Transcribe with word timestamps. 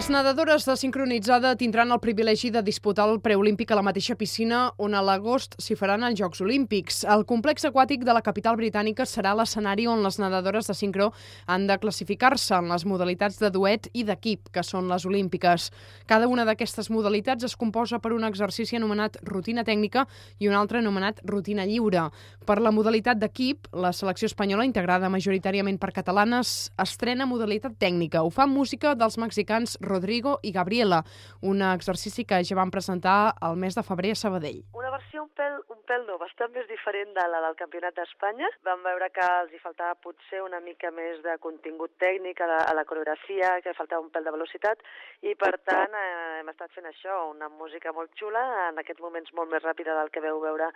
Les 0.00 0.08
nedadores 0.08 0.64
de 0.64 0.74
sincronitzada 0.80 1.50
tindran 1.60 1.90
el 1.92 1.98
privilegi 2.00 2.48
de 2.48 2.62
disputar 2.64 3.04
el 3.10 3.18
preolímpic 3.20 3.68
a 3.68 3.76
la 3.76 3.82
mateixa 3.84 4.14
piscina 4.16 4.60
on 4.80 4.94
a 4.96 5.02
l'agost 5.04 5.58
s'hi 5.60 5.74
faran 5.76 6.06
els 6.08 6.16
Jocs 6.16 6.40
Olímpics. 6.40 7.02
El 7.04 7.26
complex 7.28 7.66
aquàtic 7.68 8.06
de 8.08 8.14
la 8.16 8.22
capital 8.24 8.56
britànica 8.56 9.04
serà 9.04 9.34
l'escenari 9.36 9.84
on 9.92 10.00
les 10.00 10.16
nedadores 10.16 10.70
de 10.70 10.76
sincro 10.78 11.10
han 11.44 11.66
de 11.68 11.76
classificar-se 11.82 12.54
en 12.56 12.70
les 12.72 12.86
modalitats 12.88 13.36
de 13.42 13.50
duet 13.52 13.90
i 13.92 14.06
d'equip, 14.08 14.48
que 14.48 14.62
són 14.64 14.88
les 14.88 15.04
olímpiques. 15.04 15.68
Cada 16.08 16.30
una 16.32 16.48
d'aquestes 16.48 16.88
modalitats 16.88 17.44
es 17.44 17.56
composa 17.60 18.00
per 18.00 18.14
un 18.16 18.24
exercici 18.24 18.80
anomenat 18.80 19.20
rutina 19.28 19.66
tècnica 19.68 20.06
i 20.38 20.48
un 20.48 20.56
altre 20.56 20.80
anomenat 20.80 21.20
rutina 21.28 21.68
lliure. 21.68 22.06
Per 22.48 22.56
la 22.56 22.72
modalitat 22.72 23.20
d'equip, 23.20 23.68
la 23.76 23.92
selecció 23.92 24.32
espanyola, 24.32 24.64
integrada 24.64 25.12
majoritàriament 25.12 25.76
per 25.76 25.92
catalanes, 25.92 26.72
estrena 26.80 27.28
modalitat 27.28 27.76
tècnica. 27.76 28.24
Ho 28.24 28.32
fa 28.32 28.48
música 28.48 28.96
dels 28.96 29.20
mexicans 29.20 29.76
Rodrigo 29.90 30.38
i 30.42 30.54
Gabriela, 30.54 31.02
un 31.42 31.60
exercici 31.66 32.24
que 32.24 32.40
ja 32.46 32.56
van 32.58 32.70
presentar 32.70 33.34
el 33.50 33.58
mes 33.60 33.76
de 33.76 33.84
febrer 33.84 34.14
a 34.14 34.20
Sabadell. 34.22 34.62
Una 34.78 34.92
versió 34.94 35.24
un 35.24 35.30
pèl, 35.36 35.58
un 35.74 35.80
pèl 35.88 36.06
no, 36.08 36.16
bastant 36.22 36.52
més 36.54 36.68
diferent 36.70 37.12
de 37.16 37.26
la 37.32 37.42
del 37.44 37.58
Campionat 37.58 37.96
d'Espanya. 37.98 38.48
Vam 38.66 38.84
veure 38.86 39.10
que 39.14 39.26
els 39.40 39.52
hi 39.54 39.60
faltava 39.62 39.98
potser 40.06 40.42
una 40.44 40.60
mica 40.64 40.92
més 40.94 41.20
de 41.26 41.36
contingut 41.42 41.92
tècnic 42.02 42.40
a 42.40 42.48
la, 42.50 42.60
a 42.70 42.76
la 42.78 42.86
coreografia, 42.88 43.56
que 43.64 43.76
faltava 43.76 44.04
un 44.04 44.12
pèl 44.14 44.26
de 44.26 44.34
velocitat, 44.36 44.84
i 45.26 45.34
per 45.34 45.56
tant 45.66 45.96
eh, 45.98 46.29
hem 46.40 46.50
estat 46.52 46.72
fent 46.74 46.88
això, 46.88 47.16
una 47.30 47.48
música 47.52 47.92
molt 47.96 48.12
xula, 48.18 48.42
en 48.70 48.80
aquests 48.80 49.02
moments 49.04 49.32
molt 49.36 49.52
més 49.52 49.62
ràpida 49.64 49.96
del 49.98 50.10
que 50.12 50.22
veu 50.24 50.40
veure 50.42 50.70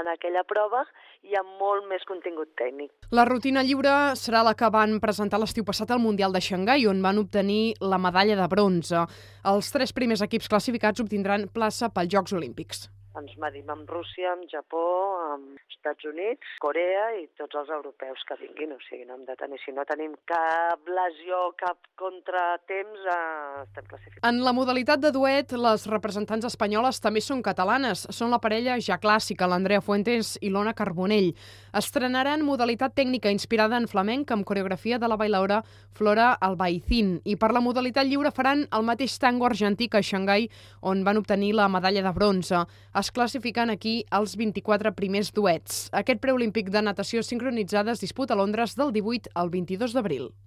en 0.00 0.10
aquella 0.12 0.44
prova, 0.48 0.84
i 1.26 1.36
amb 1.38 1.58
molt 1.60 1.88
més 1.90 2.04
contingut 2.08 2.54
tècnic. 2.58 2.92
La 3.14 3.26
rutina 3.28 3.64
lliure 3.66 3.94
serà 4.18 4.44
la 4.46 4.54
que 4.58 4.70
van 4.72 4.98
presentar 5.02 5.40
l'estiu 5.42 5.66
passat 5.68 5.90
al 5.90 6.02
Mundial 6.04 6.34
de 6.34 6.42
Xangai, 6.44 6.86
on 6.90 7.02
van 7.04 7.22
obtenir 7.22 7.74
la 7.80 7.98
medalla 7.98 8.38
de 8.38 8.48
bronze. 8.50 9.06
Els 9.54 9.72
tres 9.74 9.94
primers 9.96 10.22
equips 10.24 10.48
classificats 10.48 11.02
obtindran 11.04 11.48
plaça 11.52 11.90
pels 11.92 12.14
Jocs 12.14 12.36
Olímpics. 12.38 12.88
Ens 13.18 13.34
medim 13.42 13.66
amb 13.72 13.88
Rússia, 13.90 14.32
amb 14.36 14.46
Japó, 14.50 14.84
amb 15.32 15.58
Estats 15.72 16.06
Units, 16.06 16.52
Corea 16.62 17.08
i 17.18 17.24
tots 17.38 17.56
els 17.58 17.70
europeus 17.74 18.20
que 18.28 18.36
vinguin. 18.38 18.76
O 18.76 18.78
sigui, 18.86 19.06
no 19.08 19.16
hem 19.16 19.24
de 19.26 19.34
tenir, 19.40 19.58
si 19.64 19.74
no 19.74 19.82
tenim 19.88 20.14
cap 20.28 20.86
lesió, 20.86 21.40
cap 21.58 21.80
contratemps, 21.98 23.06
eh, 23.10 23.64
estem 23.64 23.88
classificats. 23.90 24.22
En 24.28 24.38
la 24.44 24.52
modalitat 24.54 25.02
de 25.02 25.10
duet, 25.14 25.54
les 25.58 25.86
representants 25.90 26.46
espanyoles 26.46 27.00
també 27.02 27.22
són 27.24 27.42
catalanes. 27.42 28.06
Són 28.14 28.30
la 28.30 28.40
parella 28.42 28.78
ja 28.78 29.00
clàssica, 29.02 29.48
l'Andrea 29.50 29.82
Fuentes 29.82 30.36
i 30.40 30.52
l'Ona 30.54 30.74
Carbonell. 30.78 31.32
Estrenaran 31.74 32.46
modalitat 32.46 32.94
tècnica 32.94 33.32
inspirada 33.34 33.76
en 33.76 33.88
flamenc 33.90 34.30
amb 34.30 34.46
coreografia 34.46 34.98
de 34.98 35.08
la 35.10 35.18
bailaora 35.18 35.62
Flora 35.98 36.32
Albaicín. 36.34 37.18
I 37.24 37.34
per 37.36 37.50
la 37.52 37.64
modalitat 37.64 38.06
lliure 38.06 38.30
faran 38.30 38.66
el 38.70 38.86
mateix 38.86 39.18
tango 39.18 39.46
argentí 39.46 39.88
que 39.88 39.98
a 39.98 40.02
Xangai, 40.02 40.48
on 40.82 41.02
van 41.04 41.18
obtenir 41.18 41.54
la 41.54 41.68
medalla 41.68 42.02
de 42.02 42.12
bronze. 42.14 42.62
Es 43.08 43.12
classifiquen 43.16 43.70
aquí 43.72 43.92
els 44.12 44.34
24 44.36 44.90
primers 44.92 45.30
duets. 45.32 45.78
Aquest 45.96 46.20
preolímpic 46.20 46.68
de 46.74 46.82
natació 46.84 47.22
sincronitzada 47.24 47.94
es 47.96 48.04
disputa 48.04 48.36
a 48.36 48.40
Londres 48.42 48.76
del 48.76 48.92
18 48.92 49.32
al 49.32 49.48
22 49.54 49.96
d'abril. 49.96 50.28